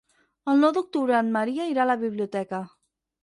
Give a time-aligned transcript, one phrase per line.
[0.53, 2.65] El nou d'octubre en Maria irà a la biblioteca.